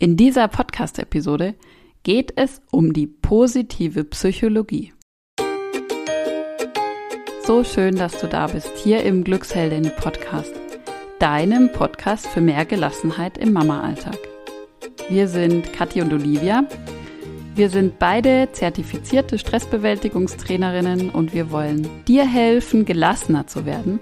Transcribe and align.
In 0.00 0.16
dieser 0.16 0.46
Podcast-Episode 0.46 1.56
geht 2.04 2.32
es 2.36 2.60
um 2.70 2.92
die 2.92 3.08
positive 3.08 4.04
Psychologie. 4.04 4.92
So 7.44 7.64
schön, 7.64 7.96
dass 7.96 8.20
du 8.20 8.28
da 8.28 8.46
bist, 8.46 8.70
hier 8.76 9.02
im 9.02 9.24
Glücksheldin 9.24 9.90
Podcast, 9.96 10.54
deinem 11.18 11.72
Podcast 11.72 12.28
für 12.28 12.40
mehr 12.40 12.64
Gelassenheit 12.64 13.38
im 13.38 13.52
Mama-Alltag. 13.52 14.18
Wir 15.08 15.26
sind 15.26 15.72
Kathi 15.72 16.00
und 16.00 16.12
Olivia. 16.12 16.62
Wir 17.56 17.68
sind 17.68 17.98
beide 17.98 18.50
zertifizierte 18.52 19.36
Stressbewältigungstrainerinnen 19.36 21.10
und 21.10 21.34
wir 21.34 21.50
wollen 21.50 21.88
dir 22.06 22.24
helfen, 22.24 22.84
gelassener 22.84 23.48
zu 23.48 23.66
werden 23.66 23.98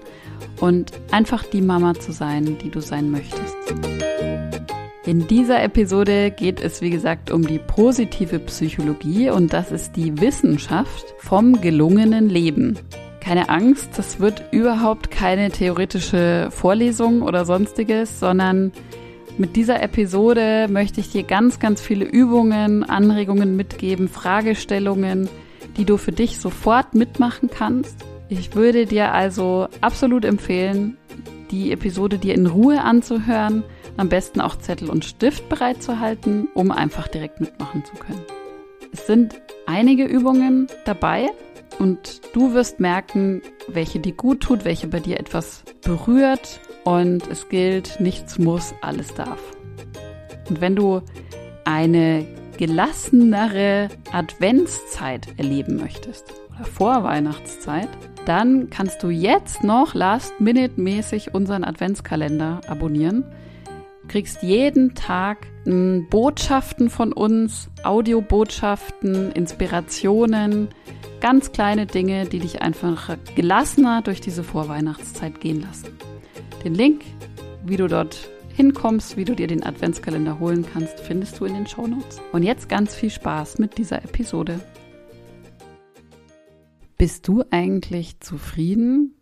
und 0.61 0.91
einfach 1.09 1.43
die 1.43 1.61
Mama 1.61 1.95
zu 1.95 2.11
sein, 2.11 2.59
die 2.59 2.69
du 2.69 2.81
sein 2.81 3.09
möchtest. 3.09 3.55
In 5.07 5.25
dieser 5.25 5.63
Episode 5.63 6.31
geht 6.31 6.59
es, 6.59 6.81
wie 6.81 6.89
gesagt, 6.89 7.31
um 7.31 7.47
die 7.47 7.59
positive 7.59 8.39
Psychologie 8.39 9.29
und 9.29 9.53
das 9.53 9.71
ist 9.71 9.95
die 9.95 10.19
Wissenschaft 10.19 11.15
vom 11.19 11.61
gelungenen 11.61 12.27
Leben. 12.27 12.77
Keine 13.21 13.47
Angst, 13.47 13.91
das 13.95 14.19
wird 14.19 14.43
überhaupt 14.51 15.09
keine 15.09 15.49
theoretische 15.49 16.49
Vorlesung 16.51 17.21
oder 17.21 17.45
sonstiges, 17.45 18.19
sondern 18.19 18.73
mit 19.37 19.55
dieser 19.55 19.81
Episode 19.81 20.67
möchte 20.69 20.99
ich 20.99 21.09
dir 21.09 21.23
ganz, 21.23 21.59
ganz 21.59 21.79
viele 21.79 22.03
Übungen, 22.03 22.83
Anregungen 22.83 23.55
mitgeben, 23.55 24.09
Fragestellungen, 24.09 25.29
die 25.77 25.85
du 25.85 25.95
für 25.95 26.11
dich 26.11 26.37
sofort 26.37 26.95
mitmachen 26.95 27.49
kannst. 27.49 27.95
Ich 28.27 28.55
würde 28.55 28.85
dir 28.85 29.13
also 29.13 29.69
absolut 29.79 30.25
empfehlen, 30.25 30.97
die 31.49 31.71
Episode 31.71 32.17
dir 32.17 32.35
in 32.35 32.45
Ruhe 32.45 32.81
anzuhören 32.81 33.63
am 33.97 34.09
besten 34.09 34.41
auch 34.41 34.55
Zettel 34.55 34.89
und 34.89 35.03
Stift 35.03 35.49
bereit 35.49 35.83
zu 35.83 35.99
halten, 35.99 36.47
um 36.53 36.71
einfach 36.71 37.07
direkt 37.07 37.41
mitmachen 37.41 37.83
zu 37.83 37.95
können. 37.95 38.23
Es 38.93 39.05
sind 39.05 39.41
einige 39.65 40.05
Übungen 40.05 40.67
dabei 40.85 41.27
und 41.79 42.21
du 42.33 42.53
wirst 42.53 42.79
merken, 42.79 43.41
welche 43.67 43.99
dir 43.99 44.13
gut 44.13 44.41
tut, 44.41 44.65
welche 44.65 44.87
bei 44.87 44.99
dir 44.99 45.19
etwas 45.19 45.63
berührt 45.81 46.59
und 46.83 47.27
es 47.27 47.49
gilt, 47.49 47.99
nichts 47.99 48.39
muss, 48.39 48.73
alles 48.81 49.13
darf. 49.13 49.39
Und 50.47 50.61
wenn 50.61 50.75
du 50.75 51.01
eine 51.65 52.25
gelassenere 52.57 53.89
Adventszeit 54.11 55.27
erleben 55.37 55.75
möchtest 55.75 56.33
oder 56.49 56.65
Vorweihnachtszeit, 56.65 57.89
dann 58.25 58.69
kannst 58.69 59.03
du 59.03 59.09
jetzt 59.09 59.63
noch 59.63 59.93
last-minute-mäßig 59.93 61.33
unseren 61.33 61.63
Adventskalender 61.63 62.61
abonnieren 62.67 63.25
kriegst 64.07 64.41
jeden 64.43 64.95
Tag 64.95 65.47
Botschaften 65.65 66.89
von 66.89 67.11
uns, 67.11 67.69
Audiobotschaften, 67.83 69.31
Inspirationen, 69.31 70.69
ganz 71.19 71.51
kleine 71.51 71.85
Dinge, 71.85 72.25
die 72.25 72.39
dich 72.39 72.61
einfach 72.61 73.17
gelassener 73.35 74.01
durch 74.01 74.21
diese 74.21 74.43
Vorweihnachtszeit 74.43 75.41
gehen 75.41 75.61
lassen. 75.61 75.97
Den 76.63 76.73
Link, 76.73 77.03
wie 77.65 77.77
du 77.77 77.87
dort 77.87 78.29
hinkommst, 78.55 79.17
wie 79.17 79.25
du 79.25 79.35
dir 79.35 79.47
den 79.47 79.63
Adventskalender 79.63 80.39
holen 80.39 80.65
kannst, 80.71 80.99
findest 80.99 81.39
du 81.39 81.45
in 81.45 81.53
den 81.53 81.67
Shownotes. 81.67 82.19
Und 82.31 82.43
jetzt 82.43 82.69
ganz 82.69 82.95
viel 82.95 83.09
Spaß 83.09 83.59
mit 83.59 83.77
dieser 83.77 84.03
Episode. 84.03 84.59
Bist 86.97 87.27
du 87.27 87.43
eigentlich 87.51 88.19
zufrieden? 88.19 89.13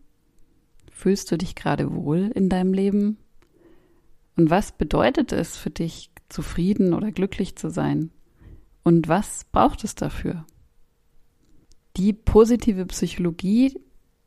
Fühlst 0.92 1.30
du 1.32 1.38
dich 1.38 1.56
gerade 1.56 1.94
wohl 1.94 2.32
in 2.34 2.48
deinem 2.48 2.72
Leben? 2.74 3.18
Und 4.36 4.50
was 4.50 4.72
bedeutet 4.72 5.32
es 5.32 5.58
für 5.58 5.70
dich, 5.70 6.12
zufrieden 6.28 6.94
oder 6.94 7.12
glücklich 7.12 7.56
zu 7.56 7.70
sein? 7.70 8.12
Und 8.84 9.08
was 9.08 9.46
braucht 9.52 9.84
es 9.84 9.96
dafür? 9.96 10.46
Die 11.98 12.14
positive 12.14 12.86
Psychologie 12.88 13.80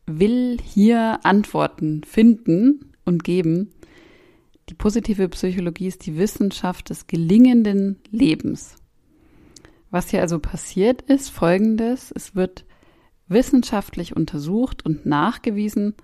will 0.07 0.59
hier 0.63 1.21
Antworten 1.25 2.03
finden 2.05 2.93
und 3.05 3.25
geben. 3.25 3.71
Die 4.69 4.75
positive 4.75 5.29
Psychologie 5.29 5.89
ist 5.89 6.07
die 6.07 6.17
Wissenschaft 6.17 6.91
des 6.91 7.07
gelingenden 7.07 7.99
Lebens. 8.11 8.77
Was 9.91 10.11
hier 10.11 10.21
also 10.21 10.39
passiert 10.39 11.03
ist 11.03 11.31
folgendes. 11.31 12.13
Es 12.15 12.35
wird 12.35 12.65
wissenschaftlich 13.29 14.17
untersucht 14.17 14.85
und 14.85 15.07
nachgewiesen, 15.07 15.95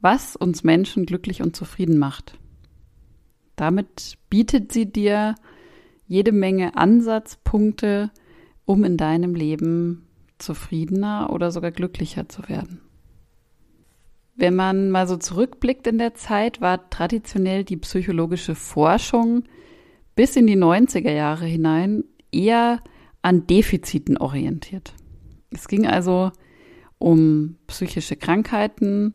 was 0.00 0.36
uns 0.36 0.62
Menschen 0.62 1.06
glücklich 1.06 1.42
und 1.42 1.56
zufrieden 1.56 1.98
macht. 1.98 2.38
Damit 3.58 4.18
bietet 4.30 4.70
sie 4.72 4.86
dir 4.86 5.34
jede 6.06 6.30
Menge 6.30 6.76
Ansatzpunkte, 6.76 8.10
um 8.64 8.84
in 8.84 8.96
deinem 8.96 9.34
Leben 9.34 10.06
zufriedener 10.38 11.30
oder 11.32 11.50
sogar 11.50 11.72
glücklicher 11.72 12.28
zu 12.28 12.48
werden. 12.48 12.80
Wenn 14.36 14.54
man 14.54 14.92
mal 14.92 15.08
so 15.08 15.16
zurückblickt 15.16 15.88
in 15.88 15.98
der 15.98 16.14
Zeit, 16.14 16.60
war 16.60 16.88
traditionell 16.88 17.64
die 17.64 17.76
psychologische 17.78 18.54
Forschung 18.54 19.42
bis 20.14 20.36
in 20.36 20.46
die 20.46 20.56
90er 20.56 21.10
Jahre 21.10 21.44
hinein 21.44 22.04
eher 22.30 22.80
an 23.22 23.48
Defiziten 23.48 24.18
orientiert. 24.18 24.94
Es 25.50 25.66
ging 25.66 25.84
also 25.84 26.30
um 26.98 27.56
psychische 27.66 28.14
Krankheiten 28.14 29.14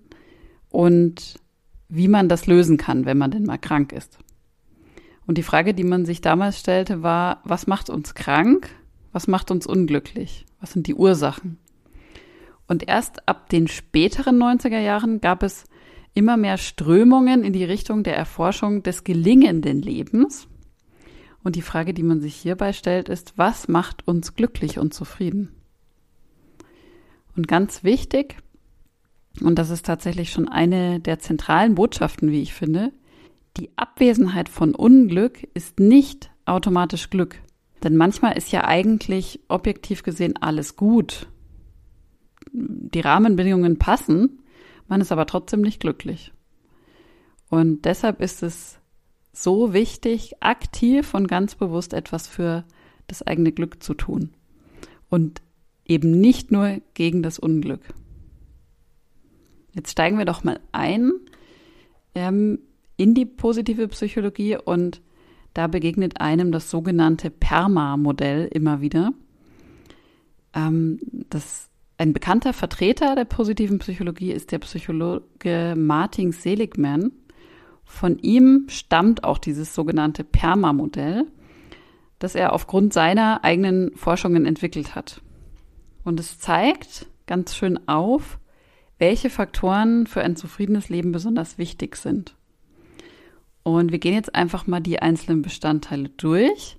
und 0.69 1.35
wie 1.87 2.09
man 2.09 2.27
das 2.27 2.45
lösen 2.45 2.75
kann, 2.75 3.05
wenn 3.05 3.17
man 3.17 3.31
denn 3.31 3.45
mal 3.45 3.57
krank 3.57 3.93
ist. 3.93 4.19
Und 5.25 5.37
die 5.37 5.43
Frage, 5.43 5.73
die 5.73 5.83
man 5.83 6.05
sich 6.05 6.21
damals 6.21 6.59
stellte, 6.59 7.01
war, 7.01 7.41
was 7.43 7.67
macht 7.67 7.89
uns 7.89 8.13
krank? 8.13 8.69
Was 9.11 9.27
macht 9.27 9.51
uns 9.51 9.67
unglücklich? 9.67 10.45
Was 10.59 10.73
sind 10.73 10.87
die 10.87 10.95
Ursachen? 10.95 11.59
Und 12.67 12.87
erst 12.87 13.27
ab 13.27 13.49
den 13.49 13.67
späteren 13.67 14.41
90er 14.41 14.79
Jahren 14.79 15.21
gab 15.21 15.43
es 15.43 15.65
immer 16.13 16.37
mehr 16.37 16.57
Strömungen 16.57 17.43
in 17.43 17.53
die 17.53 17.63
Richtung 17.63 18.03
der 18.03 18.15
Erforschung 18.15 18.83
des 18.83 19.03
gelingenden 19.03 19.81
Lebens. 19.81 20.47
Und 21.43 21.55
die 21.55 21.61
Frage, 21.61 21.93
die 21.93 22.03
man 22.03 22.21
sich 22.21 22.35
hierbei 22.35 22.73
stellt, 22.73 23.09
ist, 23.09 23.37
was 23.37 23.67
macht 23.67 24.07
uns 24.07 24.35
glücklich 24.35 24.79
und 24.79 24.93
zufrieden? 24.93 25.53
Und 27.35 27.47
ganz 27.47 27.83
wichtig, 27.83 28.37
und 29.41 29.57
das 29.57 29.69
ist 29.69 29.85
tatsächlich 29.85 30.31
schon 30.31 30.47
eine 30.47 30.99
der 30.99 31.19
zentralen 31.19 31.75
Botschaften, 31.75 32.31
wie 32.31 32.41
ich 32.41 32.53
finde, 32.53 32.93
die 33.57 33.69
Abwesenheit 33.75 34.49
von 34.49 34.75
Unglück 34.75 35.47
ist 35.53 35.79
nicht 35.79 36.31
automatisch 36.45 37.09
Glück. 37.09 37.39
Denn 37.83 37.95
manchmal 37.95 38.37
ist 38.37 38.51
ja 38.51 38.63
eigentlich 38.63 39.41
objektiv 39.47 40.03
gesehen 40.03 40.37
alles 40.41 40.75
gut. 40.75 41.27
Die 42.51 42.99
Rahmenbedingungen 42.99 43.77
passen, 43.77 44.43
man 44.87 45.01
ist 45.01 45.11
aber 45.11 45.25
trotzdem 45.25 45.61
nicht 45.61 45.79
glücklich. 45.79 46.31
Und 47.49 47.85
deshalb 47.85 48.21
ist 48.21 48.41
es 48.41 48.79
so 49.31 49.73
wichtig, 49.73 50.41
aktiv 50.41 51.13
und 51.13 51.27
ganz 51.27 51.55
bewusst 51.55 51.93
etwas 51.93 52.27
für 52.27 52.63
das 53.07 53.21
eigene 53.21 53.51
Glück 53.51 53.83
zu 53.83 53.93
tun. 53.93 54.31
Und 55.09 55.41
eben 55.85 56.19
nicht 56.19 56.51
nur 56.51 56.81
gegen 56.93 57.21
das 57.21 57.39
Unglück. 57.39 57.81
Jetzt 59.73 59.91
steigen 59.91 60.17
wir 60.17 60.25
doch 60.25 60.43
mal 60.43 60.59
ein. 60.71 61.11
Ähm, 62.15 62.59
in 63.03 63.13
die 63.13 63.25
positive 63.25 63.89
Psychologie 63.89 64.55
und 64.55 65.01
da 65.53 65.67
begegnet 65.67 66.21
einem 66.21 66.53
das 66.53 66.69
sogenannte 66.69 67.29
PERMA-Modell 67.29 68.47
immer 68.47 68.79
wieder. 68.79 69.11
Ähm, 70.53 70.99
das, 71.29 71.69
ein 71.97 72.13
bekannter 72.13 72.53
Vertreter 72.53 73.15
der 73.15 73.25
positiven 73.25 73.79
Psychologie 73.79 74.31
ist 74.31 74.53
der 74.53 74.59
Psychologe 74.59 75.75
Martin 75.77 76.31
Seligman. 76.31 77.11
Von 77.83 78.19
ihm 78.19 78.67
stammt 78.69 79.25
auch 79.25 79.37
dieses 79.37 79.75
sogenannte 79.75 80.23
PERMA-Modell, 80.23 81.25
das 82.19 82.35
er 82.35 82.53
aufgrund 82.53 82.93
seiner 82.93 83.43
eigenen 83.43 83.93
Forschungen 83.97 84.45
entwickelt 84.45 84.95
hat. 84.95 85.21
Und 86.05 86.21
es 86.21 86.39
zeigt 86.39 87.07
ganz 87.27 87.53
schön 87.53 87.85
auf, 87.85 88.39
welche 88.97 89.29
Faktoren 89.29 90.07
für 90.07 90.21
ein 90.21 90.37
zufriedenes 90.37 90.87
Leben 90.87 91.11
besonders 91.11 91.57
wichtig 91.57 91.97
sind. 91.97 92.37
Und 93.63 93.91
wir 93.91 93.99
gehen 93.99 94.13
jetzt 94.13 94.35
einfach 94.35 94.67
mal 94.67 94.81
die 94.81 95.01
einzelnen 95.01 95.41
Bestandteile 95.41 96.09
durch 96.09 96.77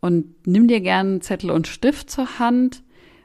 und 0.00 0.46
nimm 0.46 0.68
dir 0.68 0.80
gerne 0.80 1.20
Zettel 1.20 1.50
und 1.50 1.66
Stift 1.66 2.10
zur 2.10 2.38
Hand, 2.38 2.82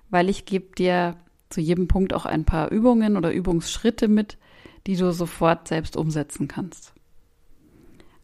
weil 0.10 0.30
ich 0.30 0.46
gebe 0.46 0.76
dir 0.76 1.18
zu 1.50 1.60
jedem 1.60 1.88
Punkt 1.88 2.14
auch 2.14 2.26
ein 2.26 2.46
paar 2.46 2.72
Übungen 2.72 3.18
oder 3.18 3.34
Übungsschritte 3.34 4.08
mit, 4.08 4.38
die 4.88 4.96
du 4.96 5.12
sofort 5.12 5.68
selbst 5.68 5.98
umsetzen 5.98 6.48
kannst. 6.48 6.94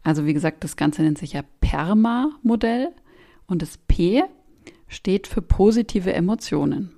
Also 0.04 0.25
wie 0.25 0.33
gesagt, 0.33 0.63
das 0.63 0.75
Ganze 0.75 1.01
nennt 1.01 1.18
sich 1.18 1.33
ja 1.33 1.44
PERMA-Modell 1.62 2.89
und 3.48 3.62
das 3.62 3.77
P 3.77 4.24
steht 4.88 5.27
für 5.27 5.42
positive 5.42 6.13
Emotionen. 6.13 6.95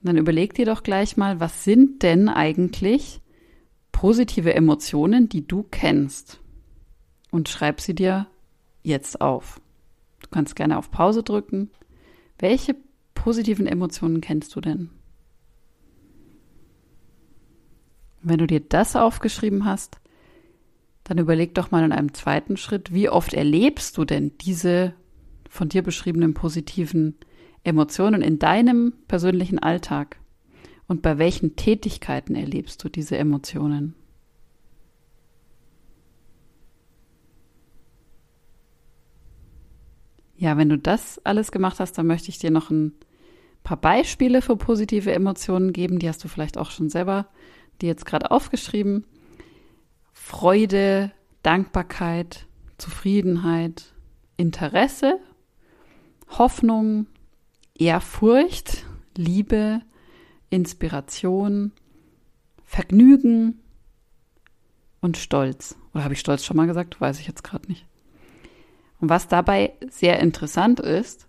Und 0.00 0.08
dann 0.08 0.16
überleg 0.16 0.54
dir 0.54 0.66
doch 0.66 0.82
gleich 0.82 1.16
mal, 1.16 1.40
was 1.40 1.64
sind 1.64 2.02
denn 2.02 2.28
eigentlich 2.28 3.20
positive 3.96 4.54
Emotionen, 4.54 5.30
die 5.30 5.48
du 5.48 5.62
kennst. 5.62 6.38
Und 7.30 7.48
schreib 7.48 7.80
sie 7.80 7.94
dir 7.94 8.26
jetzt 8.82 9.22
auf. 9.22 9.58
Du 10.20 10.28
kannst 10.28 10.54
gerne 10.54 10.76
auf 10.76 10.90
Pause 10.90 11.22
drücken. 11.22 11.70
Welche 12.38 12.76
positiven 13.14 13.66
Emotionen 13.66 14.20
kennst 14.20 14.54
du 14.54 14.60
denn? 14.60 14.90
Wenn 18.20 18.36
du 18.36 18.46
dir 18.46 18.60
das 18.60 18.96
aufgeschrieben 18.96 19.64
hast, 19.64 19.98
dann 21.04 21.16
überleg 21.16 21.54
doch 21.54 21.70
mal 21.70 21.82
in 21.82 21.92
einem 21.92 22.12
zweiten 22.12 22.58
Schritt, 22.58 22.92
wie 22.92 23.08
oft 23.08 23.32
erlebst 23.32 23.96
du 23.96 24.04
denn 24.04 24.36
diese 24.42 24.92
von 25.48 25.70
dir 25.70 25.80
beschriebenen 25.80 26.34
positiven 26.34 27.16
Emotionen 27.64 28.20
in 28.20 28.38
deinem 28.38 28.92
persönlichen 29.08 29.58
Alltag? 29.58 30.18
Und 30.88 31.02
bei 31.02 31.18
welchen 31.18 31.56
Tätigkeiten 31.56 32.34
erlebst 32.34 32.82
du 32.84 32.88
diese 32.88 33.16
Emotionen? 33.18 33.94
Ja, 40.36 40.56
wenn 40.56 40.68
du 40.68 40.78
das 40.78 41.20
alles 41.24 41.50
gemacht 41.50 41.80
hast, 41.80 41.94
dann 41.98 42.06
möchte 42.06 42.28
ich 42.28 42.38
dir 42.38 42.50
noch 42.50 42.70
ein 42.70 42.92
paar 43.64 43.78
Beispiele 43.78 44.42
für 44.42 44.56
positive 44.56 45.12
Emotionen 45.12 45.72
geben. 45.72 45.98
Die 45.98 46.08
hast 46.08 46.22
du 46.22 46.28
vielleicht 46.28 46.58
auch 46.58 46.70
schon 46.70 46.90
selber 46.90 47.26
die 47.80 47.86
jetzt 47.86 48.06
gerade 48.06 48.30
aufgeschrieben. 48.30 49.04
Freude, 50.12 51.12
Dankbarkeit, 51.42 52.46
Zufriedenheit, 52.78 53.94
Interesse, 54.36 55.18
Hoffnung, 56.38 57.06
Ehrfurcht, 57.78 58.84
Liebe, 59.16 59.80
Inspiration, 60.50 61.72
Vergnügen 62.64 63.60
und 65.00 65.16
Stolz. 65.16 65.76
Oder 65.94 66.04
habe 66.04 66.14
ich 66.14 66.20
Stolz 66.20 66.44
schon 66.44 66.56
mal 66.56 66.66
gesagt? 66.66 67.00
Weiß 67.00 67.20
ich 67.20 67.26
jetzt 67.26 67.44
gerade 67.44 67.68
nicht. 67.68 67.86
Und 69.00 69.08
was 69.08 69.28
dabei 69.28 69.72
sehr 69.90 70.20
interessant 70.20 70.80
ist, 70.80 71.28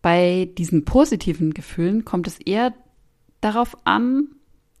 bei 0.00 0.50
diesen 0.58 0.84
positiven 0.84 1.54
Gefühlen 1.54 2.04
kommt 2.04 2.26
es 2.26 2.38
eher 2.38 2.74
darauf 3.40 3.76
an, 3.84 4.28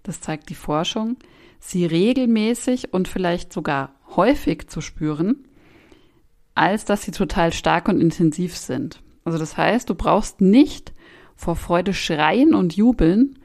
das 0.02 0.20
zeigt 0.20 0.50
die 0.50 0.54
Forschung, 0.54 1.16
sie 1.60 1.86
regelmäßig 1.86 2.92
und 2.92 3.06
vielleicht 3.06 3.52
sogar 3.52 3.94
häufig 4.16 4.68
zu 4.68 4.80
spüren, 4.80 5.46
als 6.54 6.84
dass 6.84 7.02
sie 7.02 7.12
total 7.12 7.52
stark 7.52 7.88
und 7.88 8.00
intensiv 8.00 8.56
sind. 8.56 9.00
Also 9.24 9.38
das 9.38 9.56
heißt, 9.56 9.88
du 9.88 9.94
brauchst 9.94 10.40
nicht 10.40 10.92
vor 11.36 11.56
Freude 11.56 11.94
schreien 11.94 12.54
und 12.54 12.76
jubeln, 12.76 13.38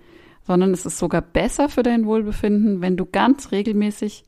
sondern 0.44 0.72
es 0.72 0.86
ist 0.86 0.98
sogar 0.98 1.22
besser 1.22 1.70
für 1.70 1.84
dein 1.84 2.06
Wohlbefinden, 2.06 2.82
wenn 2.82 2.98
du 2.98 3.06
ganz 3.06 3.52
regelmäßig 3.52 4.24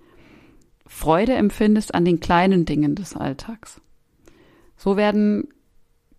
Freude 0.86 1.34
empfindest 1.34 1.94
an 1.94 2.04
den 2.04 2.20
kleinen 2.20 2.66
Dingen 2.66 2.96
des 2.96 3.16
Alltags. 3.16 3.80
So 4.76 4.98
werden 4.98 5.50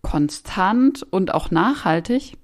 konstant 0.03 1.03
und 1.11 1.35
auch 1.35 1.51
nachhaltig 1.51 2.37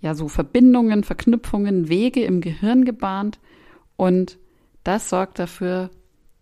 ja 0.00 0.14
so 0.14 0.28
Verbindungen, 0.28 1.04
Verknüpfungen, 1.04 1.88
Wege 1.88 2.22
im 2.24 2.40
Gehirn 2.40 2.84
gebahnt 2.84 3.38
und 3.96 4.38
das 4.84 5.08
sorgt 5.08 5.38
dafür, 5.38 5.90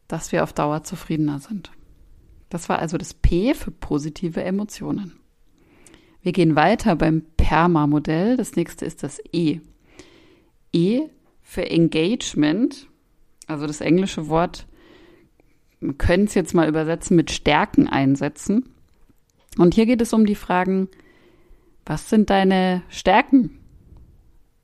dass 0.06 0.32
wir 0.32 0.42
auf 0.42 0.52
Dauer 0.52 0.84
zufriedener 0.84 1.38
sind. 1.38 1.72
Das 2.50 2.68
war 2.68 2.78
also 2.78 2.98
das 2.98 3.14
P 3.14 3.54
für 3.54 3.70
positive 3.70 4.44
Emotionen. 4.44 5.18
Wir 6.24 6.32
gehen 6.32 6.56
weiter 6.56 6.96
beim 6.96 7.22
PERMA-Modell. 7.36 8.38
Das 8.38 8.56
nächste 8.56 8.86
ist 8.86 9.02
das 9.02 9.20
E. 9.30 9.60
E 10.72 11.02
für 11.42 11.70
Engagement, 11.70 12.88
also 13.46 13.66
das 13.66 13.82
englische 13.82 14.26
Wort, 14.28 14.66
wir 15.80 15.92
können 15.92 16.24
es 16.24 16.32
jetzt 16.32 16.54
mal 16.54 16.66
übersetzen 16.66 17.14
mit 17.14 17.30
Stärken 17.30 17.88
einsetzen. 17.88 18.70
Und 19.58 19.74
hier 19.74 19.84
geht 19.84 20.00
es 20.00 20.14
um 20.14 20.24
die 20.24 20.34
Fragen, 20.34 20.88
was 21.84 22.08
sind 22.08 22.30
deine 22.30 22.82
Stärken? 22.88 23.60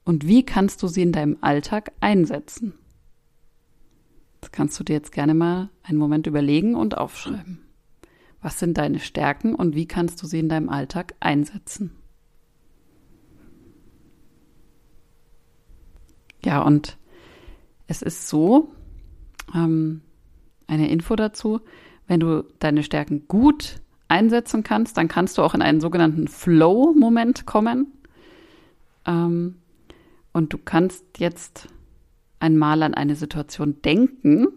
Und 0.04 0.26
wie 0.26 0.46
kannst 0.46 0.82
du 0.82 0.88
sie 0.88 1.02
in 1.02 1.12
deinem 1.12 1.36
Alltag 1.42 1.92
einsetzen? 2.00 2.72
Das 4.40 4.50
kannst 4.50 4.80
du 4.80 4.84
dir 4.84 4.94
jetzt 4.94 5.12
gerne 5.12 5.34
mal 5.34 5.68
einen 5.82 5.98
Moment 5.98 6.26
überlegen 6.26 6.74
und 6.74 6.96
aufschreiben. 6.96 7.60
Was 8.42 8.58
sind 8.58 8.78
deine 8.78 8.98
Stärken 8.98 9.54
und 9.54 9.74
wie 9.74 9.86
kannst 9.86 10.22
du 10.22 10.26
sie 10.26 10.38
in 10.38 10.48
deinem 10.48 10.68
Alltag 10.68 11.14
einsetzen? 11.20 11.92
Ja, 16.42 16.62
und 16.62 16.96
es 17.86 18.00
ist 18.00 18.28
so, 18.28 18.72
ähm, 19.54 20.00
eine 20.66 20.88
Info 20.88 21.16
dazu, 21.16 21.60
wenn 22.06 22.20
du 22.20 22.44
deine 22.60 22.82
Stärken 22.82 23.28
gut 23.28 23.80
einsetzen 24.08 24.62
kannst, 24.62 24.96
dann 24.96 25.08
kannst 25.08 25.36
du 25.36 25.42
auch 25.42 25.54
in 25.54 25.62
einen 25.62 25.80
sogenannten 25.80 26.26
Flow-Moment 26.26 27.44
kommen. 27.44 27.92
Ähm, 29.06 29.56
und 30.32 30.52
du 30.52 30.58
kannst 30.58 31.04
jetzt 31.18 31.68
einmal 32.38 32.82
an 32.82 32.94
eine 32.94 33.16
Situation 33.16 33.82
denken, 33.82 34.48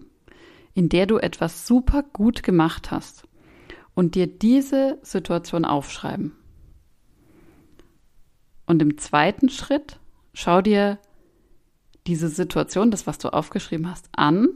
in 0.74 0.88
der 0.88 1.06
du 1.06 1.18
etwas 1.18 1.68
super 1.68 2.03
gut 2.03 2.44
gemacht 2.44 2.91
hast 2.91 3.27
und 3.95 4.16
dir 4.16 4.28
diese 4.28 5.00
Situation 5.04 5.66
aufschreiben. 5.66 6.34
Und 8.66 8.81
im 8.81 8.98
zweiten 8.98 9.50
Schritt 9.50 10.00
schau 10.34 10.62
dir 10.62 11.00
diese 12.07 12.30
Situation, 12.30 12.92
das, 12.92 13.07
was 13.07 13.18
du 13.18 13.31
aufgeschrieben 13.31 13.90
hast, 13.90 14.10
an 14.12 14.50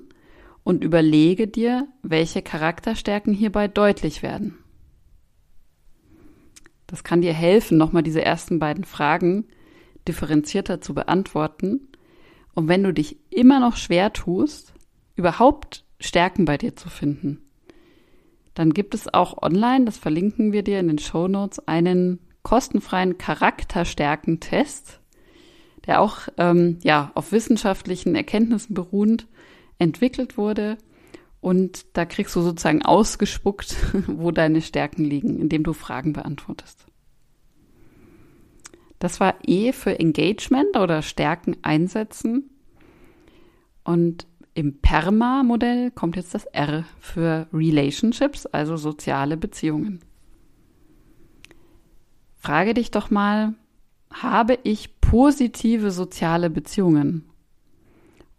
und 0.63 0.83
überlege 0.83 1.47
dir, 1.47 1.87
welche 2.01 2.41
Charakterstärken 2.41 3.33
hierbei 3.33 3.67
deutlich 3.67 4.21
werden. 4.21 4.57
Das 6.87 7.03
kann 7.03 7.21
dir 7.21 7.33
helfen, 7.33 7.77
nochmal 7.77 8.03
diese 8.03 8.23
ersten 8.23 8.59
beiden 8.59 8.85
Fragen 8.85 9.45
differenzierter 10.07 10.81
zu 10.81 10.93
beantworten. 10.93 11.87
Und 12.53 12.69
wenn 12.69 12.83
du 12.83 12.93
dich 12.93 13.17
immer 13.29 13.59
noch 13.59 13.75
schwer 13.75 14.13
tust, 14.13 14.73
überhaupt 15.15 15.83
Stärken 15.99 16.45
bei 16.45 16.57
dir 16.57 16.75
zu 16.75 16.89
finden, 16.89 17.41
dann 18.57 18.73
gibt 18.73 18.95
es 18.95 19.13
auch 19.13 19.43
online, 19.43 19.85
das 19.85 19.99
verlinken 19.99 20.51
wir 20.51 20.63
dir 20.63 20.79
in 20.79 20.87
den 20.87 20.97
Show 20.97 21.27
Notes, 21.27 21.59
einen 21.67 22.19
kostenfreien 22.41 23.19
Charakterstärkentest, 23.19 24.99
der 25.85 26.01
auch 26.01 26.21
ähm, 26.37 26.79
ja 26.83 27.11
auf 27.13 27.31
wissenschaftlichen 27.31 28.15
Erkenntnissen 28.15 28.73
beruhend 28.73 29.27
entwickelt 29.77 30.39
wurde 30.39 30.79
und 31.39 31.85
da 31.93 32.05
kriegst 32.05 32.35
du 32.35 32.41
sozusagen 32.41 32.81
ausgespuckt, 32.81 33.75
wo 34.07 34.31
deine 34.31 34.63
Stärken 34.63 35.05
liegen, 35.05 35.39
indem 35.39 35.63
du 35.63 35.73
Fragen 35.73 36.13
beantwortest. 36.13 36.87
Das 38.97 39.19
war 39.19 39.35
E 39.45 39.71
für 39.71 39.99
Engagement 39.99 40.77
oder 40.77 41.03
Stärken 41.03 41.57
einsetzen. 41.61 42.49
Und 43.83 44.25
im 44.57 44.79
PERMA-Modell 44.79 45.91
kommt 45.91 46.15
jetzt 46.15 46.33
das 46.33 46.45
R 46.45 46.83
für 46.99 47.47
Relationships, 47.53 48.47
also 48.47 48.75
soziale 48.75 49.37
Beziehungen. 49.37 49.99
Frage 52.37 52.73
dich 52.73 52.89
doch 52.89 53.11
mal, 53.11 53.53
habe 54.11 54.57
ich 54.63 54.99
positive 54.99 55.91
soziale 55.91 56.49
Beziehungen? 56.49 57.29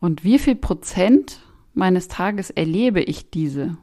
Und 0.00 0.25
wie 0.25 0.40
viel 0.40 0.56
Prozent 0.56 1.40
meines 1.72 2.08
Tages 2.08 2.50
erlebe 2.50 3.00
ich 3.00 3.30
diese? 3.30 3.76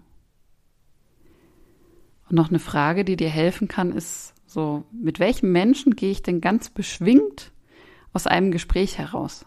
Und 2.29 2.35
noch 2.35 2.49
eine 2.49 2.59
Frage, 2.59 3.05
die 3.05 3.15
dir 3.15 3.29
helfen 3.29 3.69
kann, 3.69 3.93
ist 3.93 4.33
so, 4.45 4.83
mit 4.91 5.19
welchem 5.19 5.53
Menschen 5.53 5.95
gehe 5.95 6.11
ich 6.11 6.21
denn 6.21 6.41
ganz 6.41 6.69
beschwingt 6.69 7.53
aus 8.11 8.27
einem 8.27 8.51
Gespräch 8.51 8.97
heraus? 8.97 9.45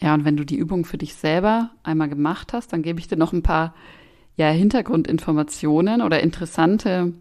Ja, 0.00 0.14
und 0.14 0.24
wenn 0.24 0.36
du 0.36 0.44
die 0.44 0.56
Übung 0.56 0.84
für 0.84 0.98
dich 0.98 1.14
selber 1.14 1.70
einmal 1.82 2.08
gemacht 2.08 2.52
hast, 2.52 2.72
dann 2.72 2.82
gebe 2.82 3.00
ich 3.00 3.08
dir 3.08 3.16
noch 3.16 3.32
ein 3.32 3.42
paar 3.42 3.74
ja, 4.36 4.48
Hintergrundinformationen 4.48 6.00
oder 6.00 6.20
interessante 6.22 7.12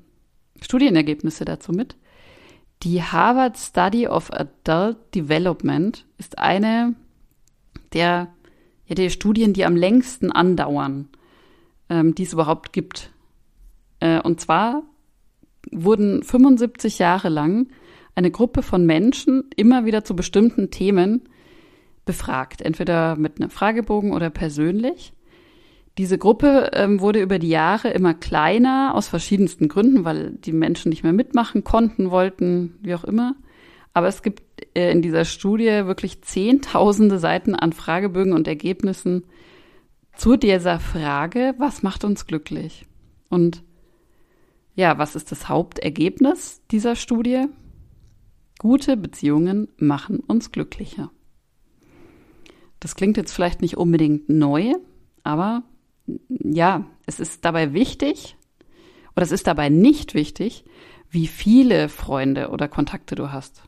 Studienergebnisse 0.62 1.44
dazu 1.44 1.74
mit. 1.74 1.98
Die 2.84 3.04
Harvard 3.04 3.58
Study 3.58 4.08
of 4.08 4.32
Adult 4.32 5.14
Development 5.14 6.06
ist 6.18 6.38
eine 6.38 6.96
der, 7.92 8.30
ja, 8.86 8.96
der 8.96 9.10
Studien, 9.10 9.52
die 9.52 9.66
am 9.66 9.76
längsten 9.76 10.32
andauern, 10.32 11.10
ähm, 11.90 12.16
die 12.16 12.24
es 12.24 12.32
überhaupt 12.32 12.72
gibt. 12.72 13.12
Äh, 14.00 14.22
und 14.22 14.40
zwar 14.40 14.84
wurden 15.72 16.24
75 16.24 17.00
Jahre 17.00 17.28
lang 17.28 17.68
eine 18.16 18.32
Gruppe 18.32 18.62
von 18.62 18.86
Menschen 18.86 19.50
immer 19.58 19.86
wieder 19.86 20.06
zu 20.06 20.16
bestimmten 20.16 20.72
Themen 20.72 21.28
befragt, 22.10 22.64
entweder 22.64 23.16
mit 23.18 23.40
einem 23.40 23.52
Fragebogen 23.52 24.14
oder 24.14 24.32
persönlich. 24.32 25.14
Diese 26.00 26.18
Gruppe 26.18 26.72
ähm, 26.74 27.02
wurde 27.02 27.22
über 27.22 27.38
die 27.38 27.50
Jahre 27.50 27.90
immer 27.92 28.16
kleiner, 28.16 28.96
aus 28.96 29.08
verschiedensten 29.08 29.68
Gründen, 29.68 30.06
weil 30.06 30.32
die 30.32 30.52
Menschen 30.52 30.90
nicht 30.90 31.04
mehr 31.04 31.14
mitmachen 31.14 31.64
konnten, 31.64 32.10
wollten, 32.10 32.80
wie 32.82 32.96
auch 32.96 33.04
immer. 33.04 33.36
Aber 33.94 34.08
es 34.08 34.24
gibt 34.24 34.42
äh, 34.74 34.92
in 34.92 35.04
dieser 35.04 35.24
Studie 35.24 35.86
wirklich 35.86 36.24
zehntausende 36.24 37.20
Seiten 37.20 37.54
an 37.54 37.74
Fragebögen 37.74 38.34
und 38.34 38.48
Ergebnissen 38.48 39.26
zu 40.16 40.36
dieser 40.36 40.80
Frage, 40.80 41.54
was 41.60 41.84
macht 41.84 42.04
uns 42.04 42.26
glücklich? 42.26 42.88
Und 43.30 43.62
ja, 44.74 44.98
was 44.98 45.16
ist 45.16 45.32
das 45.32 45.48
Hauptergebnis 45.48 46.64
dieser 46.72 46.96
Studie? 46.96 47.46
Gute 48.58 48.98
Beziehungen 48.98 49.68
machen 49.78 50.22
uns 50.22 50.52
glücklicher. 50.52 51.12
Das 52.80 52.96
klingt 52.96 53.18
jetzt 53.18 53.34
vielleicht 53.34 53.62
nicht 53.62 53.78
unbedingt 53.78 54.30
neu, 54.30 54.74
aber 55.24 55.64
ja, 56.30 56.86
es 57.06 57.20
ist 57.20 57.46
dabei 57.46 57.74
wichtig, 57.74 58.36
oder 59.16 59.24
es 59.24 59.32
ist 59.32 59.48
dabei 59.48 59.70
nicht 59.70 60.14
wichtig, 60.14 60.64
wie 61.10 61.28
viele 61.28 61.90
Freunde 61.90 62.50
oder 62.50 62.68
Kontakte 62.68 63.16
du 63.16 63.32
hast, 63.32 63.64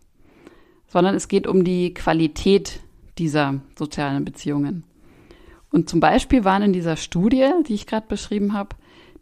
sondern 0.88 1.16
es 1.16 1.28
geht 1.28 1.48
um 1.48 1.64
die 1.64 1.94
Qualität 1.94 2.80
dieser 3.18 3.62
sozialen 3.78 4.24
Beziehungen. 4.24 4.84
Und 5.72 5.90
zum 5.90 6.00
Beispiel 6.00 6.44
waren 6.44 6.64
in 6.64 6.74
dieser 6.74 6.98
Studie, 6.98 7.50
die 7.68 7.74
ich 7.74 7.88
gerade 7.88 8.08
beschrieben 8.08 8.54
habe, 8.54 8.76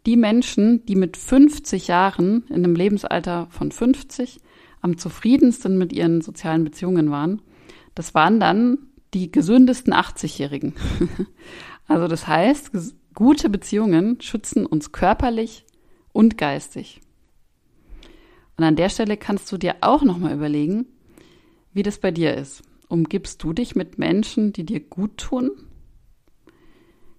die 0.06 0.16
Menschen, 0.16 0.84
die 0.86 0.96
mit 0.96 1.16
50 1.16 1.88
Jahren 1.88 2.44
in 2.48 2.56
einem 2.56 2.74
Lebensalter 2.74 3.46
von 3.50 3.70
50 3.70 4.40
am 4.80 4.96
zufriedensten 4.96 5.78
mit 5.78 5.92
ihren 5.92 6.22
sozialen 6.22 6.64
Beziehungen 6.64 7.10
waren, 7.10 7.42
das 7.94 8.14
waren 8.14 8.40
dann 8.40 8.78
die 9.14 9.30
gesündesten 9.30 9.92
80-Jährigen. 9.92 10.74
also 11.88 12.08
das 12.08 12.26
heißt, 12.26 12.70
gute 13.14 13.48
Beziehungen 13.48 14.20
schützen 14.20 14.66
uns 14.66 14.92
körperlich 14.92 15.64
und 16.12 16.38
geistig. 16.38 17.00
Und 18.56 18.64
an 18.64 18.76
der 18.76 18.88
Stelle 18.88 19.16
kannst 19.16 19.50
du 19.52 19.56
dir 19.56 19.76
auch 19.80 20.02
nochmal 20.02 20.34
überlegen, 20.34 20.86
wie 21.72 21.82
das 21.82 21.98
bei 21.98 22.10
dir 22.10 22.34
ist. 22.34 22.62
Umgibst 22.88 23.42
du 23.42 23.52
dich 23.52 23.76
mit 23.76 23.98
Menschen, 23.98 24.52
die 24.52 24.64
dir 24.64 24.80
gut 24.80 25.16
tun? 25.16 25.50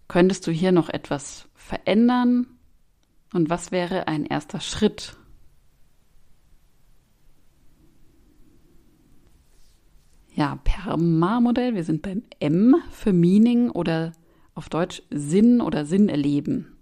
Könntest 0.08 0.46
du 0.46 0.52
hier 0.52 0.72
noch 0.72 0.90
etwas 0.90 1.48
verändern? 1.56 2.48
Und 3.34 3.50
was 3.50 3.72
wäre 3.72 4.08
ein 4.08 4.26
erster 4.26 4.60
Schritt? 4.60 5.16
Ja, 10.42 10.58
Perma-Modell. 10.64 11.76
Wir 11.76 11.84
sind 11.84 12.02
beim 12.02 12.24
M 12.40 12.76
für 12.90 13.14
Meaning 13.14 13.70
oder 13.70 14.12
auf 14.56 14.70
Deutsch 14.70 15.04
Sinn 15.12 15.62
oder 15.62 15.86
Sinn 15.86 16.10
erleben. 16.10 16.80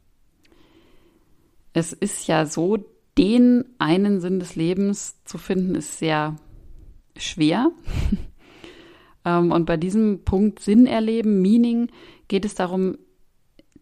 Es 1.74 1.92
ist 1.92 2.26
ja 2.28 2.46
so, 2.46 2.78
den 3.18 3.66
einen 3.78 4.22
Sinn 4.22 4.40
des 4.40 4.56
Lebens 4.56 5.22
zu 5.26 5.38
finden, 5.38 5.76
ist 5.76 6.00
sehr 6.00 6.38
schwer. 7.18 7.72
Ähm, 9.26 9.52
und 9.52 9.66
bei 9.66 9.76
diesem 9.76 10.24
Punkt 10.24 10.60
Sinn 10.60 10.88
erleben, 10.88 11.42
Meaning, 11.42 11.92
geht 12.30 12.46
es 12.46 12.56
darum, 12.56 12.98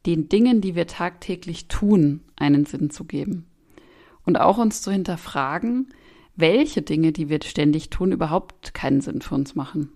den 0.08 0.30
Dingen, 0.30 0.62
die 0.62 0.74
wir 0.74 0.88
tagtäglich 0.88 1.68
tun, 1.68 2.22
einen 2.36 2.66
Sinn 2.66 2.90
zu 2.90 3.04
geben. 3.04 3.46
Und 4.26 4.40
auch 4.40 4.58
uns 4.58 4.82
zu 4.82 4.92
hinterfragen, 4.92 5.94
welche 6.38 6.84
Dinge, 6.84 7.12
die 7.12 7.30
wir 7.30 7.40
ständig 7.44 7.90
tun, 7.90 8.12
überhaupt 8.12 8.74
keinen 8.74 9.02
Sinn 9.02 9.22
für 9.22 9.36
uns 9.36 9.56
machen. 9.56 9.92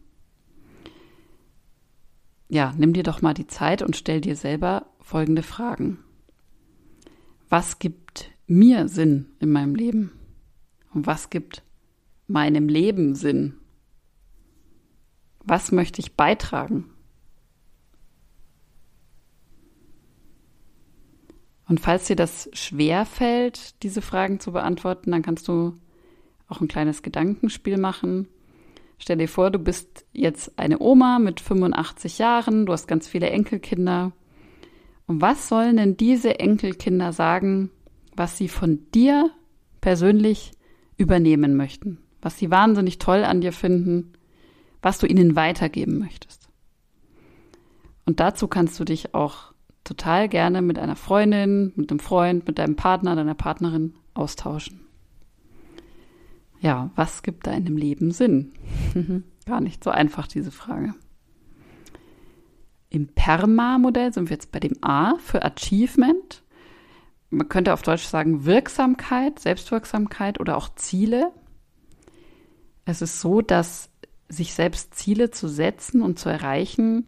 Ja, 2.50 2.74
nimm 2.77 2.91
dir 2.91 3.03
doch 3.03 3.21
mal 3.21 3.33
die 3.33 3.48
Zeit 3.48 3.81
und 3.81 3.95
stell 3.95 4.19
dir 4.19 4.36
selber 4.36 4.88
folgende 5.00 5.43
Fragen. 5.43 6.00
Was 7.48 7.79
gibt 7.79 8.31
mir 8.48 8.89
Sinn 8.89 9.27
in 9.39 9.51
meinem 9.51 9.75
Leben? 9.75 10.12
Und 10.93 11.07
was 11.07 11.29
gibt 11.29 11.63
meinem 12.27 12.67
Leben 12.67 13.15
Sinn? 13.15 13.53
Was 15.43 15.71
möchte 15.71 16.01
ich 16.01 16.15
beitragen? 16.15 16.86
Und 21.67 21.79
falls 21.79 22.07
dir 22.07 22.17
das 22.17 22.50
schwer 22.51 23.05
fällt, 23.05 23.81
diese 23.83 24.01
Fragen 24.01 24.41
zu 24.41 24.51
beantworten, 24.51 25.12
dann 25.12 25.21
kannst 25.21 25.48
du 25.48 25.77
auch 26.51 26.62
ein 26.62 26.67
kleines 26.67 27.01
Gedankenspiel 27.01 27.77
machen. 27.77 28.27
Stell 28.98 29.17
dir 29.17 29.27
vor, 29.27 29.50
du 29.50 29.58
bist 29.58 30.05
jetzt 30.13 30.60
eine 30.60 30.79
Oma 30.79 31.17
mit 31.17 31.39
85 31.39 32.20
Jahren, 32.20 32.65
du 32.65 32.74
hast 32.74 32.88
ganz 32.88 33.08
viele 33.08 33.29
Enkelkinder. 33.29 34.12
Und 35.08 35.22
was 35.22 35.48
sollen 35.48 35.77
denn 35.77 35.98
diese 35.98 36.39
Enkelkinder 36.39 37.13
sagen, 37.13 37.72
was 38.15 38.38
sie 38.38 38.48
von 38.48 38.79
dir 38.93 39.31
persönlich 39.79 40.51
übernehmen 40.98 41.55
möchten? 41.55 41.98
Was 42.22 42.38
sie 42.38 42.51
wahnsinnig 42.51 43.00
toll 43.00 43.24
an 43.24 43.41
dir 43.41 43.53
finden, 43.53 44.13
was 44.81 45.00
du 45.00 45.08
ihnen 45.08 45.36
weitergeben 45.36 45.98
möchtest. 45.98 46.50
Und 48.05 48.20
dazu 48.20 48.48
kannst 48.48 48.79
du 48.79 48.84
dich 48.84 49.15
auch 49.15 49.53
total 49.84 50.29
gerne 50.29 50.62
mit 50.62 50.77
einer 50.77 50.96
Freundin, 50.96 51.72
mit 51.75 51.91
einem 51.91 52.00
Freund, 52.00 52.46
mit 52.48 52.60
deinem 52.60 52.75
Partner, 52.75 53.15
deiner 53.15 53.36
Partnerin 53.36 53.96
austauschen. 54.13 54.90
Ja, 56.62 56.91
was 56.96 57.24
gibt 57.24 57.48
deinem 57.48 57.75
Leben 57.75 58.12
Sinn? 58.12 58.53
Gar 59.46 59.62
nicht 59.62 59.84
so 59.84 59.89
einfach, 59.89 60.27
diese 60.27 60.51
Frage. 60.51 60.94
Im 62.89 63.08
PERMA-Modell 63.08 64.13
sind 64.13 64.30
wir 64.30 64.36
jetzt 64.36 64.51
bei 64.51 64.60
dem 64.60 64.77
A 64.84 65.15
für 65.18 65.44
Achievement. 65.44 66.44
Man 67.32 67.50
könnte 67.50 67.74
auf 67.74 67.82
Deutsch 67.82 68.03
sagen 68.03 68.46
Wirksamkeit, 68.46 69.39
Selbstwirksamkeit 69.39 70.39
oder 70.39 70.56
auch 70.56 70.70
Ziele. 70.75 71.32
Es 72.86 73.01
ist 73.01 73.22
so, 73.22 73.41
dass 73.41 73.89
sich 74.30 74.53
selbst 74.53 74.94
Ziele 74.94 75.32
zu 75.32 75.48
setzen 75.48 76.01
und 76.01 76.20
zu 76.20 76.30
erreichen, 76.30 77.08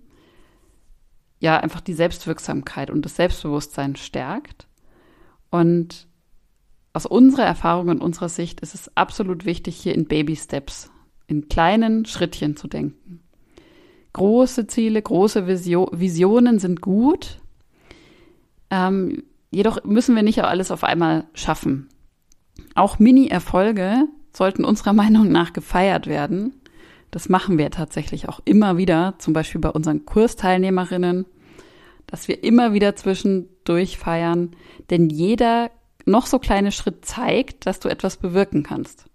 ja, 1.39 1.57
einfach 1.57 1.81
die 1.81 1.93
Selbstwirksamkeit 1.93 2.89
und 2.89 3.03
das 3.03 3.17
Selbstbewusstsein 3.17 3.97
stärkt. 3.97 4.67
Und 5.49 6.07
aus 6.93 7.07
unserer 7.07 7.45
Erfahrung 7.45 7.89
und 7.89 8.01
unserer 8.01 8.29
Sicht 8.29 8.61
ist 8.61 8.75
es 8.75 8.95
absolut 8.95 9.45
wichtig, 9.45 9.75
hier 9.75 9.95
in 9.95 10.05
Baby 10.05 10.35
Steps, 10.35 10.91
in 11.27 11.49
kleinen 11.49 12.05
Schrittchen 12.05 12.55
zu 12.55 12.67
denken. 12.67 13.21
Große 14.13 14.67
Ziele, 14.67 15.01
große 15.01 15.47
Visio 15.47 15.89
Visionen 15.91 16.59
sind 16.59 16.81
gut. 16.81 17.39
Ähm, 18.69 19.23
jedoch 19.49 19.83
müssen 19.83 20.15
wir 20.15 20.21
nicht 20.21 20.43
alles 20.43 20.69
auf 20.69 20.83
einmal 20.83 21.25
schaffen. 21.33 21.89
Auch 22.75 22.99
Mini-Erfolge 22.99 24.07
sollten 24.31 24.63
unserer 24.63 24.93
Meinung 24.93 25.31
nach 25.31 25.51
gefeiert 25.51 26.05
werden. 26.05 26.53
Das 27.09 27.27
machen 27.27 27.57
wir 27.57 27.71
tatsächlich 27.71 28.29
auch 28.29 28.39
immer 28.45 28.77
wieder, 28.77 29.15
zum 29.17 29.33
Beispiel 29.33 29.61
bei 29.61 29.69
unseren 29.69 30.05
Kursteilnehmerinnen, 30.05 31.25
dass 32.05 32.27
wir 32.27 32.43
immer 32.43 32.73
wieder 32.73 32.95
zwischendurch 32.95 33.97
feiern, 33.97 34.51
denn 34.89 35.09
jeder 35.09 35.71
noch 36.05 36.25
so 36.25 36.39
kleine 36.39 36.71
Schritt 36.71 37.05
zeigt, 37.05 37.65
dass 37.65 37.79
du 37.79 37.89
etwas 37.89 38.17
bewirken 38.17 38.63
kannst. 38.63 39.05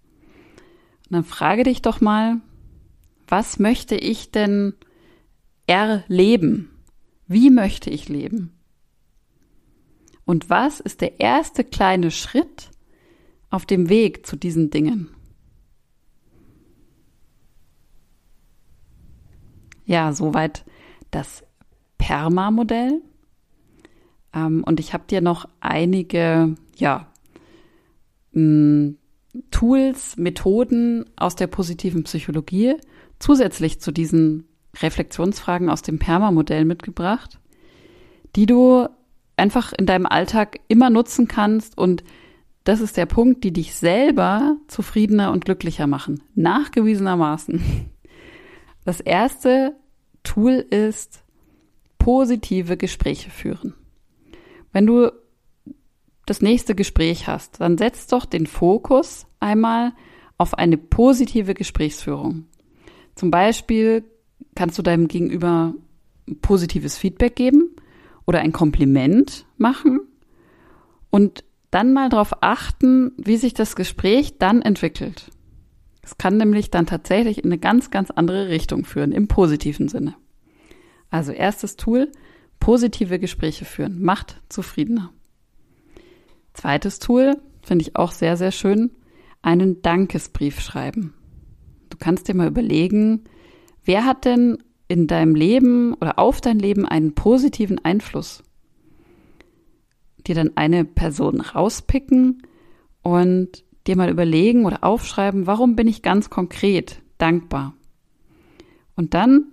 Und 1.09 1.15
dann 1.15 1.23
frage 1.23 1.63
dich 1.63 1.81
doch 1.81 2.01
mal, 2.01 2.41
was 3.27 3.59
möchte 3.59 3.95
ich 3.95 4.31
denn 4.31 4.73
erleben? 5.67 6.71
Wie 7.27 7.49
möchte 7.49 7.89
ich 7.89 8.09
leben? 8.09 8.59
Und 10.25 10.49
was 10.49 10.79
ist 10.79 11.01
der 11.01 11.19
erste 11.19 11.63
kleine 11.63 12.11
Schritt 12.11 12.69
auf 13.49 13.65
dem 13.65 13.89
Weg 13.89 14.25
zu 14.25 14.35
diesen 14.35 14.69
Dingen? 14.69 15.09
Ja, 19.85 20.13
soweit 20.13 20.65
das 21.09 21.43
Perma-Modell. 21.97 23.01
Ähm, 24.33 24.63
und 24.63 24.79
ich 24.79 24.93
habe 24.93 25.05
dir 25.07 25.21
noch 25.21 25.49
einige, 25.59 26.53
ja, 26.79 27.07
mh, 28.33 28.41
mm, 28.41 28.95
Tools, 29.51 30.17
Methoden 30.17 31.05
aus 31.15 31.35
der 31.35 31.45
positiven 31.47 32.03
Psychologie 32.03 32.75
zusätzlich 33.19 33.79
zu 33.79 33.91
diesen 33.91 34.47
Reflexionsfragen 34.81 35.69
aus 35.69 35.83
dem 35.83 35.99
Perma-Modell 35.99 36.65
mitgebracht, 36.65 37.39
die 38.35 38.47
du 38.47 38.87
einfach 39.37 39.71
in 39.73 39.85
deinem 39.85 40.05
Alltag 40.07 40.59
immer 40.67 40.89
nutzen 40.89 41.27
kannst 41.27 41.77
und 41.77 42.03
das 42.63 42.81
ist 42.81 42.97
der 42.97 43.05
Punkt, 43.05 43.43
die 43.43 43.53
dich 43.53 43.75
selber 43.75 44.57
zufriedener 44.67 45.31
und 45.31 45.45
glücklicher 45.45 45.87
machen. 45.87 46.21
Nachgewiesenermaßen. 46.35 47.89
Das 48.85 49.01
erste 49.01 49.75
Tool 50.23 50.53
ist 50.53 51.23
positive 51.99 52.77
Gespräche 52.77 53.29
führen. 53.29 53.75
Wenn 54.71 54.85
du 54.85 55.11
das 56.29 56.41
nächste 56.41 56.75
Gespräch 56.75 57.27
hast, 57.27 57.59
dann 57.59 57.77
setz 57.77 58.07
doch 58.07 58.25
den 58.25 58.45
Fokus 58.45 59.25
einmal 59.39 59.93
auf 60.37 60.53
eine 60.53 60.77
positive 60.77 61.53
Gesprächsführung. 61.53 62.45
Zum 63.15 63.31
Beispiel 63.31 64.03
kannst 64.55 64.77
du 64.77 64.81
deinem 64.81 65.07
Gegenüber 65.07 65.73
positives 66.41 66.97
Feedback 66.97 67.35
geben 67.35 67.75
oder 68.25 68.39
ein 68.39 68.51
Kompliment 68.51 69.45
machen 69.57 70.01
und 71.09 71.43
dann 71.71 71.93
mal 71.93 72.09
darauf 72.09 72.41
achten, 72.41 73.11
wie 73.17 73.37
sich 73.37 73.53
das 73.53 73.75
Gespräch 73.75 74.37
dann 74.37 74.61
entwickelt. 74.61 75.31
Es 76.01 76.17
kann 76.17 76.37
nämlich 76.37 76.71
dann 76.71 76.85
tatsächlich 76.85 77.39
in 77.39 77.45
eine 77.45 77.59
ganz, 77.59 77.91
ganz 77.91 78.09
andere 78.09 78.49
Richtung 78.49 78.85
führen, 78.85 79.11
im 79.11 79.27
positiven 79.27 79.89
Sinne. 79.89 80.15
Also 81.09 81.31
erstes 81.31 81.75
Tool, 81.75 82.11
positive 82.59 83.19
Gespräche 83.19 83.65
führen 83.65 84.01
macht 84.01 84.41
zufriedener. 84.49 85.11
Zweites 86.53 86.99
Tool, 86.99 87.37
finde 87.61 87.83
ich 87.83 87.95
auch 87.95 88.11
sehr, 88.11 88.37
sehr 88.37 88.51
schön, 88.51 88.91
einen 89.41 89.81
Dankesbrief 89.81 90.59
schreiben. 90.59 91.13
Du 91.89 91.97
kannst 91.97 92.27
dir 92.27 92.35
mal 92.35 92.47
überlegen, 92.47 93.23
wer 93.85 94.05
hat 94.05 94.25
denn 94.25 94.57
in 94.87 95.07
deinem 95.07 95.35
Leben 95.35 95.93
oder 95.95 96.19
auf 96.19 96.41
dein 96.41 96.59
Leben 96.59 96.85
einen 96.85 97.13
positiven 97.13 97.83
Einfluss? 97.83 98.43
Dir 100.27 100.35
dann 100.35 100.57
eine 100.57 100.85
Person 100.85 101.41
rauspicken 101.41 102.43
und 103.01 103.63
dir 103.87 103.95
mal 103.95 104.09
überlegen 104.09 104.65
oder 104.65 104.83
aufschreiben, 104.83 105.47
warum 105.47 105.75
bin 105.75 105.87
ich 105.87 106.01
ganz 106.01 106.29
konkret 106.29 107.01
dankbar? 107.17 107.73
Und 108.95 109.13
dann 109.13 109.45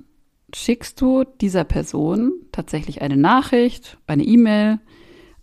schickst 0.54 1.00
du 1.00 1.24
dieser 1.24 1.64
Person 1.64 2.32
tatsächlich 2.52 3.02
eine 3.02 3.16
Nachricht, 3.16 3.98
eine 4.06 4.24
E-Mail, 4.24 4.80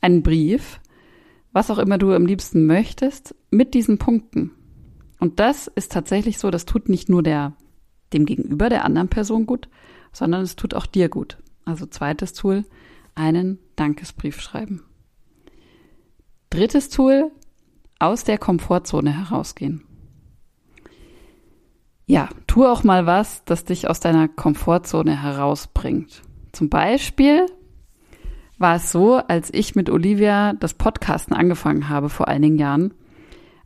einen 0.02 0.24
Brief, 0.24 0.80
was 1.54 1.72
auch 1.72 1.78
immer 1.78 1.98
du 1.98 2.14
am 2.14 2.26
liebsten 2.26 2.66
möchtest, 2.66 3.36
mit 3.52 3.74
diesen 3.74 4.00
Punkten. 4.00 4.52
Und 5.20 5.40
das 5.40 5.68
ist 5.68 5.92
tatsächlich 5.92 6.40
so, 6.40 6.52
das 6.52 6.66
tut 6.66 6.90
nicht 6.90 7.08
nur 7.08 7.24
der, 7.24 7.54
dem 8.12 8.26
Gegenüber 8.26 8.70
der 8.70 8.84
anderen 8.84 9.08
Person 9.08 9.46
gut, 9.46 9.70
sondern 10.12 10.42
es 10.42 10.56
tut 10.56 10.74
auch 10.74 10.86
dir 10.86 11.08
gut. 11.08 11.38
Also 11.64 11.86
zweites 11.86 12.34
Tool, 12.34 12.66
einen 13.16 13.60
Dankesbrief 13.76 14.42
schreiben. 14.42 14.84
Drittes 16.50 16.90
Tool, 16.90 17.32
aus 18.00 18.26
der 18.26 18.38
Komfortzone 18.38 19.18
herausgehen. 19.18 19.86
Ja, 22.06 22.28
tu 22.48 22.66
auch 22.66 22.84
mal 22.84 23.06
was, 23.06 23.46
das 23.46 23.64
dich 23.64 23.90
aus 23.90 24.02
deiner 24.02 24.28
Komfortzone 24.28 25.22
herausbringt. 25.22 26.22
Zum 26.52 26.70
Beispiel 26.70 27.46
war 28.58 28.76
es 28.76 28.92
so, 28.92 29.16
als 29.16 29.54
ich 29.54 29.76
mit 29.76 29.90
Olivia 29.90 30.54
das 30.54 30.74
Podcasten 30.74 31.36
angefangen 31.36 31.90
habe 31.90 32.10
vor 32.10 32.28
einigen 32.28 32.58
Jahren, 32.58 32.94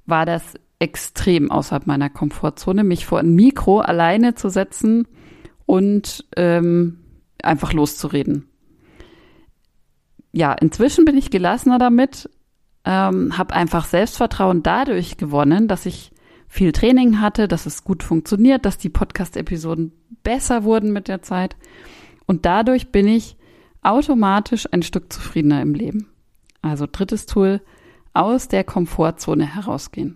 war 0.06 0.26
das 0.26 0.56
extrem 0.80 1.52
außerhalb 1.52 1.88
meiner 1.88 2.10
Komfortzone, 2.10 2.84
mich 2.84 3.06
vor 3.06 3.20
ein 3.20 3.34
Mikro 3.34 3.80
alleine 3.80 4.36
zu 4.36 4.50
setzen 4.50 5.08
und 5.66 6.26
ähm, 6.36 7.00
einfach 7.44 7.74
loszureden. 7.74 8.48
Ja, 10.32 10.54
inzwischen 10.54 11.06
bin 11.06 11.18
ich 11.18 11.32
gelassener 11.32 11.80
damit, 11.80 12.30
ähm, 12.86 13.38
habe 13.38 13.54
einfach 13.54 13.86
Selbstvertrauen 13.86 14.64
dadurch 14.64 15.18
gewonnen, 15.18 15.68
dass 15.68 15.86
ich 15.86 16.12
viel 16.48 16.72
Training 16.72 17.20
hatte, 17.20 17.48
dass 17.48 17.66
es 17.66 17.84
gut 17.84 18.04
funktioniert, 18.04 18.66
dass 18.66 18.78
die 18.78 18.90
Podcast-Episoden 18.90 19.92
besser 20.24 20.64
wurden 20.64 20.94
mit 20.94 21.08
der 21.08 21.22
Zeit. 21.22 21.58
Und 22.26 22.46
dadurch 22.46 22.92
bin 22.92 23.08
ich 23.08 23.37
automatisch 23.82 24.68
ein 24.72 24.84
Stück 24.84 25.12
zufriedener 25.12 25.62
im 25.62 25.74
Leben. 25.74 26.10
Also 26.62 26.88
drittes 26.92 27.26
Tool, 27.26 27.62
aus 28.14 28.48
der 28.48 28.64
Komfortzone 28.64 29.46
herausgehen. 29.46 30.16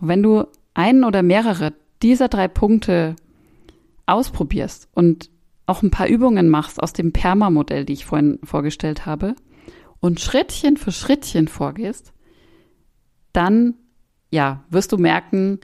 Und 0.00 0.08
wenn 0.08 0.22
du 0.22 0.46
einen 0.74 1.04
oder 1.04 1.22
mehrere 1.22 1.74
dieser 2.02 2.28
drei 2.28 2.48
Punkte 2.48 3.14
ausprobierst 4.06 4.88
und 4.94 5.30
auch 5.66 5.82
ein 5.82 5.90
paar 5.90 6.08
Übungen 6.08 6.48
machst 6.48 6.82
aus 6.82 6.92
dem 6.92 7.12
Perma-Modell, 7.12 7.84
die 7.84 7.92
ich 7.92 8.04
vorhin 8.04 8.38
vorgestellt 8.42 9.06
habe, 9.06 9.36
und 10.00 10.18
Schrittchen 10.18 10.76
für 10.76 10.90
Schrittchen 10.90 11.46
vorgehst, 11.46 12.12
dann 13.32 13.74
ja, 14.30 14.64
wirst 14.70 14.92
du 14.92 14.98
merken, 14.98 15.60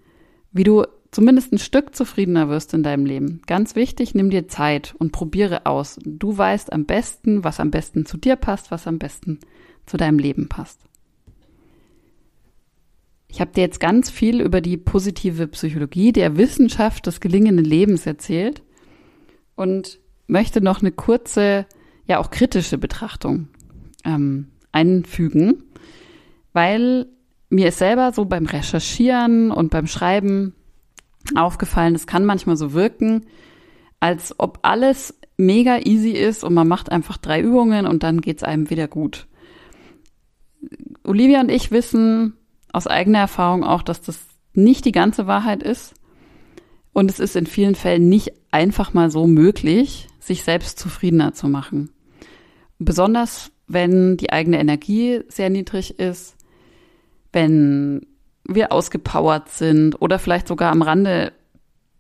wie 0.52 0.62
du 0.62 0.84
zumindest 1.10 1.52
ein 1.52 1.58
Stück 1.58 1.94
zufriedener 1.94 2.48
wirst 2.48 2.74
in 2.74 2.82
deinem 2.82 3.06
Leben. 3.06 3.42
Ganz 3.46 3.74
wichtig, 3.74 4.14
nimm 4.14 4.30
dir 4.30 4.48
Zeit 4.48 4.94
und 4.98 5.12
probiere 5.12 5.66
aus. 5.66 5.98
Du 6.04 6.36
weißt 6.36 6.72
am 6.72 6.84
besten, 6.84 7.44
was 7.44 7.60
am 7.60 7.70
besten 7.70 8.06
zu 8.06 8.16
dir 8.16 8.36
passt, 8.36 8.70
was 8.70 8.86
am 8.86 8.98
besten 8.98 9.40
zu 9.86 9.96
deinem 9.96 10.18
Leben 10.18 10.48
passt. 10.48 10.80
Ich 13.28 13.40
habe 13.40 13.52
dir 13.52 13.60
jetzt 13.60 13.80
ganz 13.80 14.10
viel 14.10 14.40
über 14.40 14.60
die 14.60 14.76
positive 14.76 15.48
Psychologie 15.48 16.12
der 16.12 16.36
Wissenschaft 16.36 17.06
des 17.06 17.20
gelingenden 17.20 17.64
Lebens 17.64 18.06
erzählt 18.06 18.62
und 19.54 19.98
möchte 20.26 20.60
noch 20.60 20.80
eine 20.80 20.92
kurze, 20.92 21.66
ja 22.06 22.18
auch 22.18 22.30
kritische 22.30 22.78
Betrachtung 22.78 23.48
ähm, 24.04 24.48
einfügen, 24.72 25.64
weil 26.52 27.06
mir 27.50 27.68
ist 27.68 27.78
selber 27.78 28.12
so 28.12 28.24
beim 28.24 28.46
Recherchieren 28.46 29.50
und 29.50 29.70
beim 29.70 29.86
Schreiben 29.86 30.54
aufgefallen, 31.34 31.94
es 31.94 32.06
kann 32.06 32.24
manchmal 32.24 32.56
so 32.56 32.72
wirken, 32.72 33.26
als 34.00 34.34
ob 34.38 34.60
alles 34.62 35.18
mega 35.36 35.78
easy 35.78 36.10
ist 36.10 36.44
und 36.44 36.54
man 36.54 36.68
macht 36.68 36.90
einfach 36.90 37.16
drei 37.16 37.40
Übungen 37.40 37.86
und 37.86 38.02
dann 38.02 38.20
geht's 38.20 38.42
einem 38.42 38.70
wieder 38.70 38.88
gut. 38.88 39.26
Olivia 41.04 41.40
und 41.40 41.50
ich 41.50 41.70
wissen 41.70 42.34
aus 42.72 42.86
eigener 42.86 43.20
Erfahrung 43.20 43.64
auch, 43.64 43.82
dass 43.82 44.00
das 44.02 44.26
nicht 44.52 44.84
die 44.84 44.92
ganze 44.92 45.26
Wahrheit 45.26 45.62
ist. 45.62 45.94
Und 46.92 47.10
es 47.10 47.20
ist 47.20 47.36
in 47.36 47.46
vielen 47.46 47.76
Fällen 47.76 48.08
nicht 48.08 48.32
einfach 48.50 48.92
mal 48.92 49.10
so 49.10 49.26
möglich, 49.26 50.08
sich 50.18 50.42
selbst 50.42 50.78
zufriedener 50.78 51.32
zu 51.32 51.48
machen. 51.48 51.90
Besonders 52.78 53.52
wenn 53.68 54.16
die 54.16 54.32
eigene 54.32 54.58
Energie 54.58 55.20
sehr 55.28 55.50
niedrig 55.50 55.98
ist, 55.98 56.36
wenn 57.32 58.06
wir 58.48 58.72
ausgepowert 58.72 59.50
sind 59.50 60.00
oder 60.00 60.18
vielleicht 60.18 60.48
sogar 60.48 60.72
am 60.72 60.82
Rande 60.82 61.32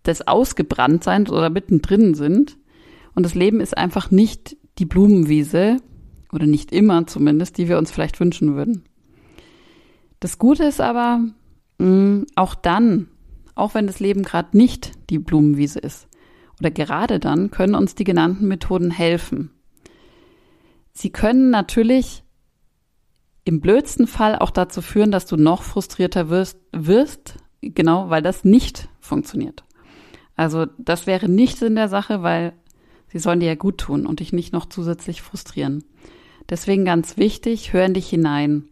des 0.06 0.26
Ausgebranntseins 0.26 1.30
oder 1.30 1.50
mittendrin 1.50 2.14
sind. 2.14 2.56
Und 3.14 3.22
das 3.24 3.34
Leben 3.34 3.60
ist 3.60 3.76
einfach 3.76 4.10
nicht 4.10 4.56
die 4.78 4.86
Blumenwiese 4.86 5.76
oder 6.32 6.46
nicht 6.46 6.72
immer 6.72 7.06
zumindest, 7.06 7.58
die 7.58 7.68
wir 7.68 7.78
uns 7.78 7.90
vielleicht 7.90 8.18
wünschen 8.18 8.56
würden. 8.56 8.84
Das 10.20 10.38
Gute 10.38 10.64
ist 10.64 10.80
aber, 10.80 11.20
mm, 11.78 12.22
auch 12.34 12.54
dann, 12.54 13.08
auch 13.54 13.74
wenn 13.74 13.86
das 13.86 14.00
Leben 14.00 14.22
gerade 14.22 14.56
nicht 14.56 14.92
die 15.10 15.18
Blumenwiese 15.18 15.78
ist 15.78 16.08
oder 16.60 16.70
gerade 16.70 17.20
dann, 17.20 17.50
können 17.50 17.74
uns 17.74 17.94
die 17.94 18.04
genannten 18.04 18.48
Methoden 18.48 18.90
helfen. 18.90 19.50
Sie 20.92 21.10
können 21.10 21.50
natürlich 21.50 22.24
im 23.48 23.60
blödsten 23.60 24.06
Fall 24.06 24.36
auch 24.36 24.50
dazu 24.50 24.82
führen, 24.82 25.10
dass 25.10 25.24
du 25.24 25.36
noch 25.36 25.62
frustrierter 25.62 26.28
wirst, 26.28 26.58
wirst, 26.72 27.36
genau, 27.62 28.10
weil 28.10 28.20
das 28.20 28.44
nicht 28.44 28.88
funktioniert. 29.00 29.64
Also 30.36 30.66
das 30.76 31.06
wäre 31.06 31.30
nicht 31.30 31.56
Sinn 31.58 31.74
der 31.74 31.88
Sache, 31.88 32.22
weil 32.22 32.52
sie 33.08 33.18
sollen 33.18 33.40
dir 33.40 33.46
ja 33.46 33.54
gut 33.54 33.78
tun 33.78 34.06
und 34.06 34.20
dich 34.20 34.34
nicht 34.34 34.52
noch 34.52 34.66
zusätzlich 34.66 35.22
frustrieren. 35.22 35.82
Deswegen 36.50 36.84
ganz 36.84 37.16
wichtig, 37.16 37.72
hör 37.72 37.86
in 37.86 37.94
dich 37.94 38.08
hinein. 38.08 38.68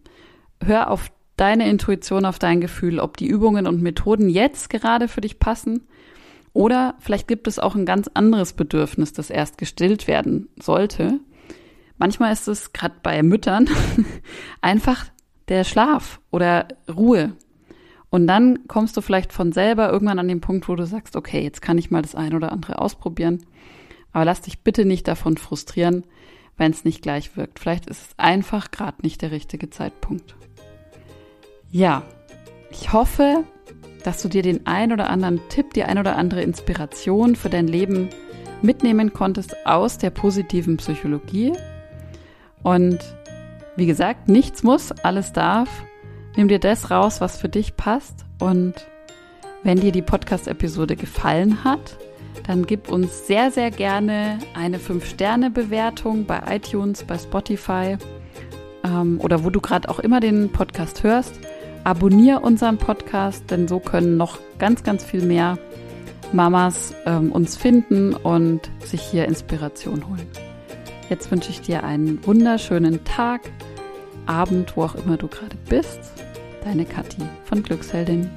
Hör 0.62 0.90
auf 0.90 1.10
deine 1.38 1.68
Intuition, 1.68 2.26
auf 2.26 2.38
dein 2.38 2.60
Gefühl, 2.60 3.00
ob 3.00 3.16
die 3.16 3.26
Übungen 3.26 3.66
und 3.66 3.82
Methoden 3.82 4.28
jetzt 4.28 4.68
gerade 4.68 5.08
für 5.08 5.22
dich 5.22 5.38
passen 5.38 5.86
oder 6.52 6.94
vielleicht 7.00 7.28
gibt 7.28 7.48
es 7.48 7.58
auch 7.58 7.74
ein 7.74 7.84
ganz 7.84 8.08
anderes 8.14 8.54
Bedürfnis, 8.54 9.12
das 9.12 9.28
erst 9.28 9.58
gestillt 9.58 10.06
werden 10.06 10.48
sollte 10.58 11.20
Manchmal 11.98 12.32
ist 12.32 12.48
es 12.48 12.72
gerade 12.72 12.96
bei 13.02 13.22
Müttern 13.22 13.68
einfach 14.60 15.06
der 15.48 15.64
Schlaf 15.64 16.20
oder 16.30 16.68
Ruhe. 16.92 17.32
Und 18.10 18.26
dann 18.26 18.66
kommst 18.68 18.96
du 18.96 19.00
vielleicht 19.00 19.32
von 19.32 19.52
selber 19.52 19.90
irgendwann 19.90 20.18
an 20.18 20.28
den 20.28 20.40
Punkt, 20.40 20.68
wo 20.68 20.74
du 20.74 20.86
sagst, 20.86 21.16
okay, 21.16 21.42
jetzt 21.42 21.62
kann 21.62 21.78
ich 21.78 21.90
mal 21.90 22.02
das 22.02 22.14
eine 22.14 22.36
oder 22.36 22.52
andere 22.52 22.78
ausprobieren. 22.78 23.44
Aber 24.12 24.24
lass 24.24 24.42
dich 24.42 24.60
bitte 24.60 24.84
nicht 24.84 25.08
davon 25.08 25.36
frustrieren, 25.36 26.04
wenn 26.56 26.72
es 26.72 26.84
nicht 26.84 27.02
gleich 27.02 27.36
wirkt. 27.36 27.58
Vielleicht 27.58 27.86
ist 27.86 28.00
es 28.00 28.08
einfach 28.18 28.70
gerade 28.70 29.02
nicht 29.02 29.22
der 29.22 29.30
richtige 29.30 29.70
Zeitpunkt. 29.70 30.36
Ja, 31.70 32.02
ich 32.70 32.92
hoffe, 32.92 33.44
dass 34.04 34.22
du 34.22 34.28
dir 34.28 34.42
den 34.42 34.66
ein 34.66 34.92
oder 34.92 35.10
anderen 35.10 35.40
Tipp, 35.48 35.74
die 35.74 35.84
ein 35.84 35.98
oder 35.98 36.16
andere 36.16 36.42
Inspiration 36.42 37.36
für 37.36 37.50
dein 37.50 37.66
Leben 37.66 38.08
mitnehmen 38.62 39.12
konntest 39.12 39.66
aus 39.66 39.98
der 39.98 40.10
positiven 40.10 40.76
Psychologie 40.78 41.52
und 42.66 42.98
wie 43.76 43.86
gesagt, 43.86 44.28
nichts 44.28 44.64
muss, 44.64 44.90
alles 44.90 45.32
darf. 45.32 45.68
Nimm 46.34 46.48
dir 46.48 46.58
das 46.58 46.90
raus, 46.90 47.20
was 47.20 47.38
für 47.38 47.48
dich 47.48 47.76
passt. 47.76 48.24
Und 48.40 48.74
wenn 49.62 49.78
dir 49.78 49.92
die 49.92 50.02
Podcast-Episode 50.02 50.96
gefallen 50.96 51.62
hat, 51.62 51.96
dann 52.48 52.66
gib 52.66 52.90
uns 52.90 53.28
sehr, 53.28 53.52
sehr 53.52 53.70
gerne 53.70 54.40
eine 54.54 54.78
5-Sterne-Bewertung 54.78 56.24
bei 56.24 56.42
iTunes, 56.56 57.04
bei 57.04 57.16
Spotify 57.18 57.98
ähm, 58.82 59.20
oder 59.22 59.44
wo 59.44 59.50
du 59.50 59.60
gerade 59.60 59.88
auch 59.88 60.00
immer 60.00 60.18
den 60.18 60.50
Podcast 60.50 61.04
hörst. 61.04 61.38
Abonnier 61.84 62.42
unseren 62.42 62.78
Podcast, 62.78 63.48
denn 63.52 63.68
so 63.68 63.78
können 63.78 64.16
noch 64.16 64.40
ganz, 64.58 64.82
ganz 64.82 65.04
viel 65.04 65.22
mehr 65.22 65.56
Mamas 66.32 66.94
ähm, 67.06 67.30
uns 67.30 67.56
finden 67.56 68.12
und 68.12 68.68
sich 68.80 69.02
hier 69.02 69.26
Inspiration 69.26 70.08
holen. 70.08 70.45
Jetzt 71.08 71.30
wünsche 71.30 71.50
ich 71.50 71.60
dir 71.60 71.84
einen 71.84 72.24
wunderschönen 72.26 73.04
Tag, 73.04 73.42
Abend, 74.26 74.76
wo 74.76 74.82
auch 74.82 74.96
immer 74.96 75.16
du 75.16 75.28
gerade 75.28 75.56
bist. 75.68 76.00
Deine 76.64 76.84
Kathi 76.84 77.22
von 77.44 77.62
Glücksheldin. 77.62 78.28